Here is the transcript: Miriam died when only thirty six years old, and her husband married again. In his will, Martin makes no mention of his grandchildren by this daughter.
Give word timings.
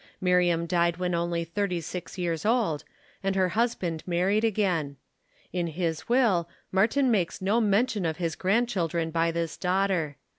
Miriam 0.19 0.65
died 0.65 0.97
when 0.97 1.13
only 1.13 1.43
thirty 1.43 1.79
six 1.79 2.17
years 2.17 2.43
old, 2.43 2.83
and 3.21 3.35
her 3.35 3.49
husband 3.49 4.01
married 4.07 4.43
again. 4.43 4.97
In 5.53 5.67
his 5.67 6.09
will, 6.09 6.49
Martin 6.71 7.11
makes 7.11 7.39
no 7.39 7.61
mention 7.61 8.03
of 8.03 8.17
his 8.17 8.35
grandchildren 8.35 9.11
by 9.11 9.29
this 9.29 9.55
daughter. 9.57 10.17